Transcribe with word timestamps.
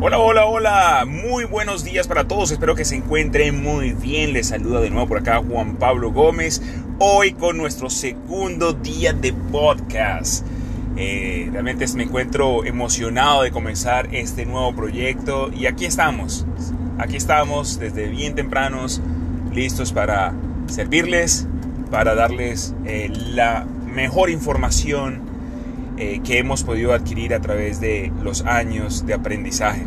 Hola, 0.00 0.18
hola, 0.18 0.46
hola, 0.46 1.04
muy 1.06 1.44
buenos 1.44 1.84
días 1.84 2.08
para 2.08 2.26
todos, 2.26 2.50
espero 2.50 2.74
que 2.74 2.84
se 2.84 2.96
encuentren 2.96 3.62
muy 3.62 3.92
bien, 3.92 4.32
les 4.32 4.48
saluda 4.48 4.80
de 4.80 4.90
nuevo 4.90 5.06
por 5.06 5.18
acá 5.18 5.40
Juan 5.40 5.76
Pablo 5.76 6.10
Gómez, 6.10 6.60
hoy 6.98 7.32
con 7.32 7.56
nuestro 7.56 7.88
segundo 7.88 8.72
día 8.72 9.12
de 9.12 9.32
podcast. 9.32 10.44
Eh, 10.96 11.48
realmente 11.52 11.86
me 11.94 12.02
encuentro 12.02 12.64
emocionado 12.64 13.44
de 13.44 13.52
comenzar 13.52 14.08
este 14.12 14.44
nuevo 14.44 14.74
proyecto 14.74 15.50
y 15.52 15.66
aquí 15.66 15.86
estamos, 15.86 16.44
aquí 16.98 17.16
estamos 17.16 17.78
desde 17.78 18.08
bien 18.08 18.34
tempranos, 18.34 19.00
listos 19.52 19.92
para 19.92 20.34
servirles, 20.66 21.46
para 21.90 22.16
darles 22.16 22.74
eh, 22.84 23.10
la 23.30 23.64
mejor 23.86 24.28
información 24.28 25.33
eh, 25.96 26.20
que 26.24 26.38
hemos 26.38 26.64
podido 26.64 26.92
adquirir 26.92 27.34
a 27.34 27.40
través 27.40 27.80
de 27.80 28.12
los 28.20 28.44
años 28.46 29.06
de 29.06 29.14
aprendizaje. 29.14 29.86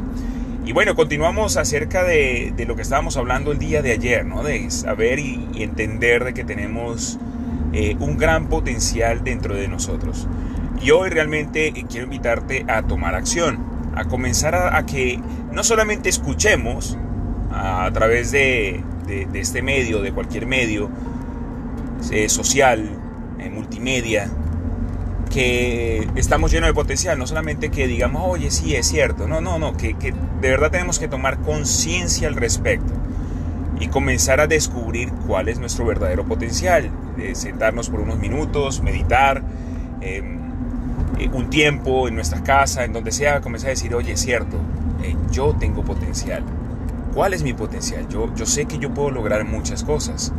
Y 0.65 0.71
bueno, 0.71 0.95
continuamos 0.95 1.57
acerca 1.57 2.05
de, 2.05 2.53
lo 2.65 2.77
que 2.77 2.81
estábamos 2.81 3.17
hablando 3.17 3.51
el 3.51 3.59
día 3.59 3.81
de 3.81 3.91
ayer, 3.91 4.25
¿no? 4.25 4.41
De 4.41 4.71
saber 4.71 5.19
y, 5.19 5.49
entender 5.55 6.23
de 6.23 6.33
que 6.33 6.45
tenemos 6.45 7.19
eh, 7.73 7.97
un 7.99 8.17
gran 8.17 8.47
potencial 8.47 9.21
dentro 9.23 9.55
de 9.55 9.67
nosotros. 9.67 10.27
Y 10.81 10.91
hoy 10.91 11.09
realmente 11.09 11.73
quiero 11.89 12.05
invitarte 12.05 12.65
a 12.69 12.83
tomar 12.83 13.13
acción, 13.13 13.59
a 13.95 14.05
comenzar 14.05 14.55
a, 14.55 14.85
que 14.85 15.19
no 15.51 15.63
solamente 15.63 16.07
escuchemos 16.07 16.97
a, 17.51 17.89
través 17.93 18.31
de, 18.31 18.81
este 19.33 19.61
medio, 19.61 20.01
de 20.01 20.13
cualquier 20.13 20.45
medio 20.45 20.89
eh, 22.11 22.29
social, 22.29 22.89
multimedia, 23.51 24.29
que 25.37 26.09
estamos 26.15 26.51
llenos 26.51 26.67
de 26.67 26.73
potencial, 26.73 27.19
no 27.19 27.27
solamente 27.27 27.69
que 27.69 27.85
digamos, 27.85 28.23
oye, 28.25 28.49
sí, 28.49 28.73
es 28.73 28.87
cierto, 28.87 29.27
no, 29.27 29.39
no, 29.39 29.59
no, 29.59 29.77
que, 29.77 29.93
de 29.93 30.49
verdad 30.49 30.71
tenemos 30.71 30.97
que 30.97 31.07
tomar 31.07 31.37
conciencia 31.41 32.27
al 32.27 32.33
respecto 32.33 32.91
y 33.79 33.87
comenzar 33.89 34.39
a 34.39 34.47
descubrir 34.47 35.11
cuál 35.27 35.47
es 35.47 35.59
nuestro 35.59 35.85
verdadero 35.85 36.25
potencial, 36.25 36.89
sentarnos 37.33 37.91
por 37.91 37.99
unos 37.99 38.17
minutos, 38.17 38.81
meditar, 38.81 39.43
em, 40.01 40.39
eh, 41.19 41.29
un 41.31 41.51
tiempo 41.51 42.07
en 42.07 42.15
nuestra 42.15 42.41
casa, 42.41 42.83
en 42.83 42.93
donde 42.93 43.11
sea, 43.11 43.39
comenzar 43.39 43.67
a 43.67 43.73
decir, 43.73 43.93
oye, 43.93 44.13
es 44.13 44.19
cierto, 44.19 44.57
eh, 45.03 45.15
yo 45.29 45.55
tengo 45.59 45.83
potencial. 45.83 46.41
¿Cuál 47.13 47.35
es 47.35 47.43
mi 47.43 47.53
potencial? 47.53 48.07
Yo, 48.09 48.33
yo 48.33 48.47
sé 48.47 48.65
que 48.65 48.79
yo 48.79 48.91
puedo 48.91 49.11
lograr 49.11 49.45
muchas 49.45 49.83
cosas. 49.83 50.33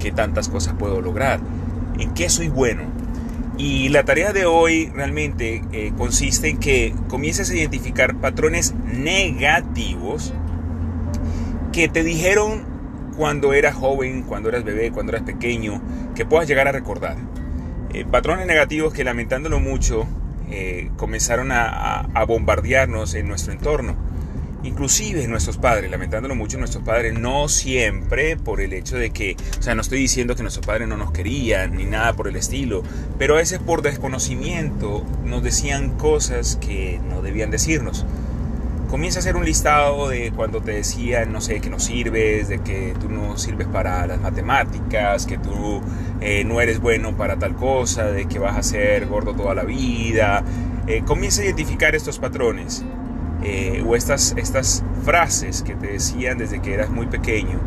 ¿Qué 0.00 0.10
tantas 0.10 0.48
cosas 0.48 0.74
puedo 0.76 1.00
lograr? 1.00 1.38
¿En 2.00 2.14
qué 2.14 2.28
soy 2.28 2.48
bueno? 2.48 2.99
Y 3.62 3.90
la 3.90 4.06
tarea 4.06 4.32
de 4.32 4.46
hoy 4.46 4.90
realmente 4.94 5.62
eh, 5.72 5.92
consiste 5.98 6.48
en 6.48 6.56
que 6.56 6.94
comiences 7.08 7.50
a 7.50 7.54
identificar 7.54 8.18
patrones 8.18 8.72
negativos 8.86 10.32
que 11.70 11.86
te 11.90 12.02
dijeron 12.02 12.64
cuando 13.18 13.52
eras 13.52 13.74
joven, 13.74 14.22
cuando 14.22 14.48
eras 14.48 14.64
bebé, 14.64 14.90
cuando 14.92 15.12
eras 15.12 15.24
pequeño, 15.24 15.82
que 16.14 16.24
puedas 16.24 16.48
llegar 16.48 16.68
a 16.68 16.72
recordar. 16.72 17.18
Eh, 17.92 18.06
patrones 18.10 18.46
negativos 18.46 18.94
que 18.94 19.04
lamentándolo 19.04 19.60
mucho 19.60 20.06
eh, 20.48 20.90
comenzaron 20.96 21.52
a 21.52 22.24
bombardearnos 22.26 23.14
en 23.14 23.28
nuestro 23.28 23.52
entorno 23.52 23.94
inclusive 24.62 25.26
nuestros 25.28 25.56
padres, 25.56 25.90
lamentándolo 25.90 26.34
mucho, 26.34 26.58
nuestros 26.58 26.84
padres 26.84 27.18
no 27.18 27.48
siempre 27.48 28.36
por 28.36 28.60
el 28.60 28.72
hecho 28.72 28.96
de 28.96 29.10
que, 29.10 29.36
o 29.58 29.62
sea, 29.62 29.74
no 29.74 29.80
estoy 29.80 29.98
diciendo 29.98 30.36
que 30.36 30.42
nuestros 30.42 30.66
padres 30.66 30.88
no 30.88 30.96
nos 30.96 31.12
querían 31.12 31.76
ni 31.76 31.84
nada 31.84 32.12
por 32.14 32.28
el 32.28 32.36
estilo, 32.36 32.82
pero 33.18 33.34
a 33.34 33.38
veces 33.38 33.58
por 33.58 33.82
desconocimiento 33.82 35.04
nos 35.24 35.42
decían 35.42 35.96
cosas 35.96 36.56
que 36.56 37.00
no 37.08 37.22
debían 37.22 37.50
decirnos. 37.50 38.04
Comienza 38.90 39.18
a 39.18 39.20
hacer 39.20 39.36
un 39.36 39.44
listado 39.44 40.08
de 40.08 40.32
cuando 40.32 40.60
te 40.62 40.72
decían, 40.72 41.32
no 41.32 41.40
sé, 41.40 41.60
que 41.60 41.70
no 41.70 41.78
sirves, 41.78 42.48
de 42.48 42.58
que 42.58 42.92
tú 43.00 43.08
no 43.08 43.38
sirves 43.38 43.68
para 43.68 44.04
las 44.08 44.20
matemáticas, 44.20 45.26
que 45.26 45.38
tú 45.38 45.80
eh, 46.20 46.42
no 46.42 46.60
eres 46.60 46.80
bueno 46.80 47.16
para 47.16 47.38
tal 47.38 47.54
cosa, 47.54 48.06
de 48.06 48.26
que 48.26 48.40
vas 48.40 48.56
a 48.56 48.64
ser 48.64 49.06
gordo 49.06 49.32
toda 49.32 49.54
la 49.54 49.62
vida. 49.62 50.42
Eh, 50.88 51.02
comienza 51.06 51.42
a 51.42 51.44
identificar 51.44 51.94
estos 51.94 52.18
patrones 52.18 52.84
eh, 53.42 53.82
o 53.86 53.96
estas, 53.96 54.34
estas 54.36 54.84
frases 55.04 55.62
que 55.62 55.74
te 55.74 55.86
decían 55.86 56.38
desde 56.38 56.60
que 56.60 56.74
eras 56.74 56.90
muy 56.90 57.06
pequeño, 57.06 57.58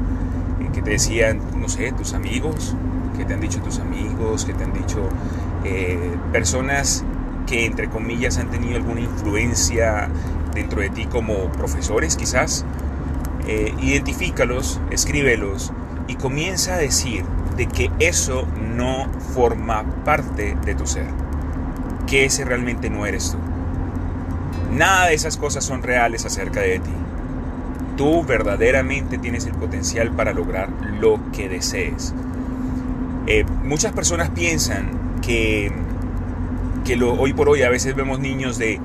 eh, 0.61 0.69
que 0.73 0.81
te 0.81 0.91
decían, 0.91 1.41
no 1.57 1.67
sé, 1.67 1.91
tus 1.91 2.13
amigos, 2.13 2.75
que 3.17 3.25
te 3.25 3.34
han 3.34 3.41
dicho 3.41 3.59
tus 3.61 3.79
amigos, 3.79 4.45
que 4.45 4.53
te 4.53 4.63
han 4.63 4.73
dicho 4.73 5.09
eh, 5.63 5.97
personas 6.31 7.03
que 7.47 7.66
entre 7.66 7.89
comillas 7.89 8.38
han 8.38 8.50
tenido 8.50 8.78
alguna 8.78 9.01
influencia 9.01 10.09
dentro 10.53 10.81
de 10.81 10.89
ti 10.89 11.06
como 11.06 11.50
profesores 11.51 12.16
quizás. 12.16 12.66
identifícalos, 13.81 14.79
escríbelos 14.89 15.73
y 16.07 16.16
comienza 16.16 16.75
a 16.75 16.78
decir 16.78 17.25
de 17.57 17.67
que 17.67 17.91
eso 18.00 18.47
no 18.75 19.07
forma 19.33 19.83
parte 20.06 20.56
de 20.63 20.75
tu 20.75 20.88
ser, 20.88 21.07
que 22.07 22.25
ese 22.25 22.45
realmente 22.45 22.89
no 22.89 23.06
eres 23.06 23.31
tú. 23.31 23.52
Nada 24.73 25.07
de 25.07 25.13
esas 25.13 25.38
cosas 25.38 25.63
son 25.63 25.84
reales 25.84 26.25
acerca 26.25 26.61
de 26.61 26.79
ti. 26.79 26.91
Tú 27.95 28.23
verdaderamente 28.23 29.17
tienes 29.19 29.45
el 29.45 29.53
potencial 29.53 30.11
para 30.11 30.34
lograr 30.34 30.69
lo 31.00 31.19
que 31.31 31.47
desees. 31.47 32.13
Eh, 33.28 33.45
muchas 33.63 33.94
personas 33.94 34.31
piensan 34.31 35.19
que, 35.22 35.72
que 36.85 37.01
hoy 37.03 37.33
por 37.33 37.50
hoy 37.50 37.62
a 37.62 37.69
veces 37.69 37.95
vemos 37.95 38.19
niños 38.19 38.57
de, 38.57 38.79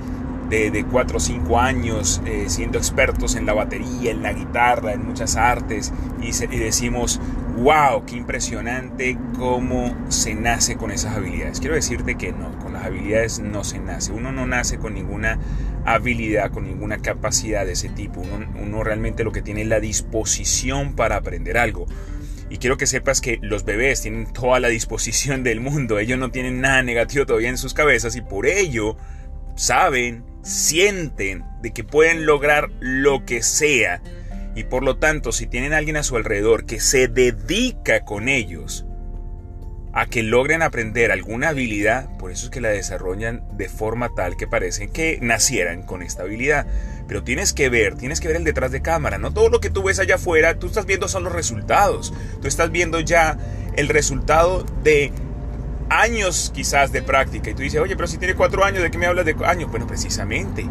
de, 0.50 0.84
4 0.84 1.16
o 1.16 1.20
5 1.20 1.58
años 1.58 2.20
eh, 2.26 2.44
siendo 2.48 2.78
expertos 2.78 3.34
en 3.34 3.46
la 3.46 3.54
batería, 3.54 4.10
en 4.10 4.22
la 4.22 4.32
guitarra, 4.32 4.92
en 4.92 5.06
muchas 5.06 5.36
artes 5.36 5.92
y 6.20 6.30
decimos, 6.58 7.20
wow, 7.58 8.04
qué 8.06 8.16
impresionante 8.16 9.18
cómo 9.36 9.96
se 10.08 10.34
nace 10.34 10.76
con 10.76 10.90
esas 10.90 11.16
habilidades. 11.16 11.60
Quiero 11.60 11.74
decirte 11.74 12.16
que 12.16 12.32
no, 12.32 12.56
con 12.58 12.72
las 12.72 12.84
habilidades 12.84 13.40
no 13.40 13.64
se 13.64 13.78
nace. 13.78 14.12
Uno 14.12 14.32
no 14.32 14.46
nace 14.46 14.78
con 14.78 14.94
ninguna 14.94 15.38
habilidad, 15.84 16.50
con 16.50 16.64
ninguna 16.64 16.98
capacidad 16.98 17.66
de 17.66 17.72
ese 17.72 17.88
tipo. 17.88 18.22
Uno, 18.60 18.84
realmente 18.84 19.24
lo 19.24 19.32
que 19.32 19.42
tiene 19.42 19.62
es 19.62 19.68
la 19.68 19.80
disposición 19.80 20.94
para 20.94 21.16
aprender 21.16 21.58
algo. 21.58 21.86
Y 22.48 22.58
quiero 22.58 22.76
que 22.76 22.86
sepas 22.86 23.20
que 23.20 23.38
los 23.42 23.64
bebés 23.64 24.02
tienen 24.02 24.32
toda 24.32 24.60
la 24.60 24.68
disposición 24.68 25.42
del 25.42 25.60
mundo. 25.60 25.98
Ellos 25.98 26.18
no 26.18 26.30
tienen 26.30 26.60
nada 26.60 26.82
negativo 26.82 27.26
todavía 27.26 27.50
en 27.50 27.58
sus 27.58 27.74
cabezas 27.74 28.16
y 28.16 28.22
por 28.22 28.46
ello 28.46 28.96
saben, 29.56 30.24
sienten 30.42 31.44
de 31.60 31.72
que 31.72 31.84
pueden 31.84 32.24
lograr 32.24 32.70
lo 32.80 33.26
que 33.26 33.42
sea. 33.42 34.00
Y 34.58 34.64
por 34.64 34.82
lo 34.82 34.96
tanto, 34.96 35.30
si 35.30 35.46
tienen 35.46 35.72
alguien 35.72 35.96
a 35.96 36.02
su 36.02 36.16
alrededor 36.16 36.66
que 36.66 36.80
se 36.80 37.06
dedica 37.06 38.04
con 38.04 38.28
ellos 38.28 38.84
a 39.92 40.06
que 40.06 40.24
logren 40.24 40.62
aprender 40.62 41.12
alguna 41.12 41.50
habilidad, 41.50 42.08
por 42.18 42.32
eso 42.32 42.46
es 42.46 42.50
que 42.50 42.60
la 42.60 42.70
desarrollan 42.70 43.44
de 43.56 43.68
forma 43.68 44.10
tal 44.16 44.36
que 44.36 44.48
parecen 44.48 44.90
que 44.90 45.20
nacieran 45.22 45.82
con 45.82 46.02
esta 46.02 46.24
habilidad. 46.24 46.66
Pero 47.06 47.22
tienes 47.22 47.52
que 47.52 47.68
ver, 47.68 47.94
tienes 47.94 48.20
que 48.20 48.26
ver 48.26 48.38
el 48.38 48.42
detrás 48.42 48.72
de 48.72 48.82
cámara, 48.82 49.16
no 49.16 49.32
todo 49.32 49.48
lo 49.48 49.60
que 49.60 49.70
tú 49.70 49.84
ves 49.84 50.00
allá 50.00 50.16
afuera, 50.16 50.58
tú 50.58 50.66
estás 50.66 50.86
viendo 50.86 51.06
son 51.06 51.22
los 51.22 51.32
resultados, 51.32 52.12
tú 52.42 52.48
estás 52.48 52.72
viendo 52.72 52.98
ya 52.98 53.38
el 53.76 53.88
resultado 53.88 54.66
de 54.82 55.12
años 55.88 56.50
quizás 56.52 56.90
de 56.90 57.00
práctica 57.00 57.50
y 57.50 57.54
tú 57.54 57.62
dices, 57.62 57.80
oye, 57.80 57.94
pero 57.94 58.08
si 58.08 58.18
tiene 58.18 58.34
cuatro 58.34 58.64
años, 58.64 58.82
¿de 58.82 58.90
qué 58.90 58.98
me 58.98 59.06
hablas 59.06 59.24
de 59.24 59.36
años? 59.44 59.70
Bueno, 59.70 59.86
precisamente, 59.86 60.66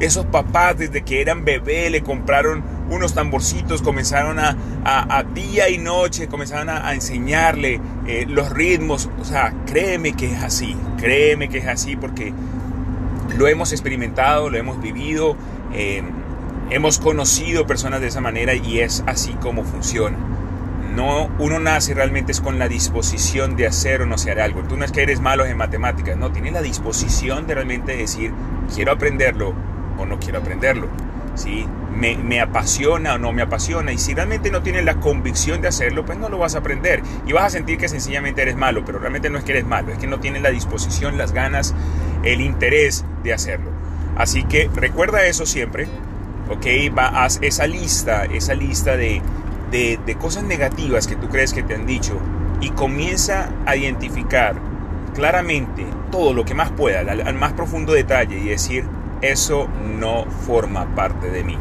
esos 0.00 0.26
papás 0.26 0.76
desde 0.76 1.02
que 1.02 1.22
eran 1.22 1.46
bebé 1.46 1.88
le 1.88 2.02
compraron 2.02 2.75
unos 2.90 3.14
tamborcitos, 3.14 3.82
comenzaron 3.82 4.38
a, 4.38 4.56
a, 4.84 5.22
día 5.24 5.68
y 5.68 5.78
noche, 5.78 6.28
comenzaron 6.28 6.68
a, 6.68 6.92
enseñarle 6.94 7.80
eh, 8.06 8.26
los 8.28 8.50
ritmos. 8.50 9.08
O 9.20 9.24
sea, 9.24 9.52
créeme 9.66 10.12
que 10.12 10.32
es 10.32 10.42
así, 10.42 10.76
créeme 10.98 11.48
que 11.48 11.58
es 11.58 11.66
así 11.66 11.96
porque 11.96 12.32
lo 13.36 13.48
hemos 13.48 13.72
experimentado, 13.72 14.50
lo 14.50 14.56
hemos 14.56 14.80
vivido, 14.80 15.36
eh, 15.72 16.02
hemos 16.70 16.98
conocido 16.98 17.66
personas 17.66 18.00
de 18.00 18.08
esa 18.08 18.20
manera 18.20 18.54
y 18.54 18.80
es 18.80 19.02
así 19.06 19.32
como 19.34 19.64
funciona. 19.64 20.16
No, 20.94 21.28
uno 21.38 21.58
nace 21.58 21.92
realmente 21.92 22.32
es 22.32 22.40
con 22.40 22.58
la 22.58 22.68
disposición 22.68 23.54
de 23.56 23.66
hacer 23.66 24.00
o 24.00 24.06
no 24.06 24.14
hacer 24.14 24.40
algo. 24.40 24.62
Tú 24.62 24.78
no 24.78 24.84
es 24.84 24.92
que 24.92 25.02
eres 25.02 25.20
malo 25.20 25.44
en 25.44 25.56
matemáticas, 25.56 26.16
no, 26.16 26.32
tienes 26.32 26.54
la 26.54 26.62
disposición 26.62 27.46
de 27.46 27.54
realmente 27.54 27.94
decir, 27.96 28.32
quiero 28.74 28.92
aprenderlo 28.92 29.52
o 29.98 30.06
no 30.06 30.18
quiero 30.18 30.38
aprenderlo. 30.38 30.88
¿sí? 31.34 31.66
Me, 31.96 32.40
apasiona 32.40 33.14
o 33.14 33.18
no 33.18 33.32
me 33.32 33.42
apasiona. 33.42 33.92
Y 33.92 33.98
si 33.98 34.14
realmente 34.14 34.50
no 34.50 34.62
tienes 34.62 34.84
la 34.84 34.96
convicción 34.96 35.62
de 35.62 35.68
hacerlo, 35.68 36.04
pues 36.04 36.18
no 36.18 36.28
lo 36.28 36.38
vas 36.38 36.54
a 36.54 36.58
aprender. 36.58 37.02
Y 37.26 37.32
vas 37.32 37.44
a 37.44 37.50
sentir 37.50 37.78
que 37.78 37.88
sencillamente 37.88 38.42
eres 38.42 38.56
malo, 38.56 38.84
pero 38.84 38.98
realmente 38.98 39.30
no 39.30 39.38
es 39.38 39.44
que 39.44 39.52
eres 39.52 39.66
malo, 39.66 39.92
es 39.92 39.98
que 39.98 40.06
no 40.06 40.20
tienes 40.20 40.42
la 40.42 40.50
disposición, 40.50 41.16
las 41.16 41.32
ganas, 41.32 41.74
el 42.22 42.40
interés 42.40 43.04
de 43.22 43.32
hacerlo. 43.32 43.70
Así 44.16 44.44
que 44.44 44.70
recuerda 44.74 45.26
eso 45.26 45.46
siempre, 45.46 45.88
¿ok? 46.50 46.66
Va, 46.96 47.24
haz 47.24 47.38
esa 47.42 47.66
lista, 47.66 48.24
esa 48.24 48.54
lista 48.54 48.96
de, 48.96 49.20
de, 49.70 50.16
cosas 50.16 50.44
negativas 50.44 51.06
que 51.06 51.16
tú 51.16 51.28
crees 51.28 51.52
que 51.52 51.62
te 51.62 51.74
han 51.74 51.86
dicho 51.86 52.18
y 52.60 52.70
comienza 52.70 53.50
a 53.66 53.76
identificar 53.76 54.56
claramente 55.14 55.86
todo 56.10 56.32
lo 56.32 56.44
que 56.44 56.54
más 56.54 56.70
pueda, 56.70 57.00
al 57.00 57.34
más 57.34 57.52
profundo 57.52 57.92
detalle 57.92 58.38
y 58.38 58.48
decir, 58.48 58.84
eso 59.22 59.68
no 59.98 60.24
forma 60.24 60.94
parte 60.94 61.30
de 61.30 61.44
mí. 61.44 61.58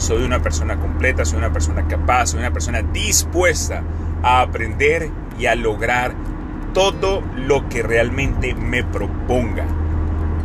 Soy 0.00 0.22
una 0.22 0.40
persona 0.40 0.78
completa, 0.78 1.26
soy 1.26 1.38
una 1.38 1.52
persona 1.52 1.86
capaz, 1.86 2.28
soy 2.28 2.40
una 2.40 2.52
persona 2.52 2.80
dispuesta 2.80 3.82
a 4.22 4.40
aprender 4.40 5.10
y 5.38 5.44
a 5.44 5.54
lograr 5.54 6.14
todo 6.72 7.22
lo 7.36 7.68
que 7.68 7.82
realmente 7.82 8.54
me 8.54 8.82
proponga. 8.82 9.66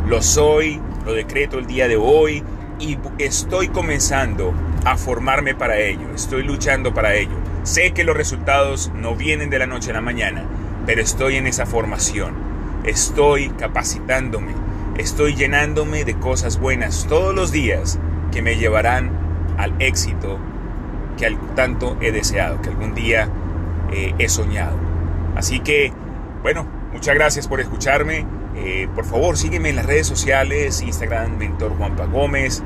Lo 0.08 0.22
soy, 0.22 0.82
lo 1.06 1.14
decreto 1.14 1.58
el 1.58 1.68
día 1.68 1.88
de 1.88 1.96
hoy 1.96 2.44
y 2.80 2.98
estoy 3.18 3.70
comenzando 3.70 4.54
a 4.84 4.98
formarme 4.98 5.56
para 5.56 5.78
ello, 5.78 6.14
estoy 6.14 6.44
luchando 6.44 6.94
para 6.94 7.16
ello. 7.16 7.38
Sé 7.64 7.94
que 7.94 8.04
los 8.04 8.18
resultados 8.18 8.92
no 8.94 9.16
vienen 9.16 9.50
de 9.50 9.60
la 9.60 9.68
noche 9.68 9.92
a 9.92 9.94
la 9.94 10.02
mañana, 10.02 10.44
pero 10.86 11.02
estoy 11.02 11.38
en 11.38 11.48
esa 11.48 11.66
formación, 11.66 12.34
estoy 12.84 13.48
capacitándome, 13.52 14.52
estoy 14.98 15.34
llenándome 15.34 16.04
de 16.04 16.16
cosas 16.16 16.60
buenas 16.60 17.06
todos 17.08 17.34
los 17.34 17.54
días 17.54 17.98
que 18.34 18.42
me 18.42 18.58
llevarán 18.58 19.25
al 19.58 19.74
éxito 19.80 20.38
que 21.18 21.38
tanto 21.56 21.98
he 22.02 22.12
deseado, 22.12 22.62
que 22.62 22.70
algún 22.70 22.94
día 22.94 23.30
eh, 23.92 24.14
he 24.20 24.30
soñado. 24.30 24.78
Así 25.36 25.60
que, 25.60 25.92
bueno, 26.42 26.66
muchas 26.94 27.16
gracias 27.16 27.48
por 27.48 27.60
escucharme. 27.60 28.26
Eh, 28.56 28.88
por 28.96 29.06
favor, 29.06 29.38
sígueme 29.38 29.70
en 29.70 29.76
las 29.76 29.86
redes 29.86 30.08
sociales, 30.08 30.82
Instagram, 30.82 31.38
Mentor 31.38 31.76
Juanpa 31.78 32.06
Gómez, 32.06 32.64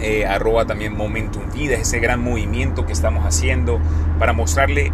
eh, 0.00 0.24
arroba 0.26 0.66
también 0.66 0.96
Momentum 0.96 1.50
Vida, 1.52 1.76
ese 1.76 2.00
gran 2.00 2.20
movimiento 2.20 2.86
que 2.86 2.92
estamos 2.92 3.24
haciendo 3.24 3.78
para 4.18 4.32
mostrarle 4.32 4.90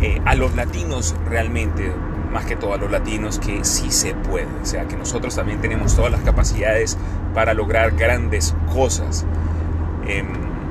eh, 0.00 0.20
a 0.24 0.34
los 0.34 0.54
latinos 0.56 1.14
realmente, 1.28 1.92
más 2.32 2.44
que 2.44 2.56
todo 2.56 2.74
a 2.74 2.76
los 2.76 2.90
latinos, 2.90 3.38
que 3.38 3.64
sí 3.64 3.90
se 3.92 4.14
puede. 4.14 4.48
O 4.62 4.66
sea, 4.66 4.88
que 4.88 4.96
nosotros 4.96 5.36
también 5.36 5.60
tenemos 5.60 5.94
todas 5.94 6.10
las 6.10 6.22
capacidades 6.22 6.98
para 7.32 7.54
lograr 7.54 7.92
grandes 7.92 8.54
cosas. 8.72 9.24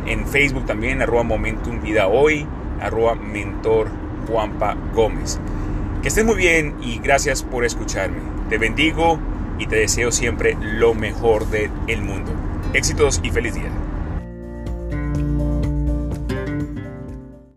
En 0.05 0.27
Facebook 0.27 0.65
también, 0.65 1.01
arroba 1.01 1.23
Momentum 1.23 1.81
Vida 1.81 2.07
Hoy, 2.07 2.45
arroba 2.81 3.15
Mentor 3.15 3.89
Juanpa 4.27 4.75
Gómez. 4.93 5.39
Que 6.01 6.07
estés 6.07 6.25
muy 6.25 6.35
bien 6.35 6.75
y 6.81 6.99
gracias 6.99 7.43
por 7.43 7.65
escucharme. 7.65 8.19
Te 8.49 8.57
bendigo 8.57 9.19
y 9.59 9.67
te 9.67 9.75
deseo 9.75 10.11
siempre 10.11 10.57
lo 10.59 10.93
mejor 10.93 11.47
del 11.47 12.01
mundo. 12.01 12.31
Éxitos 12.73 13.19
y 13.23 13.29
feliz 13.29 13.53
día. 13.53 13.71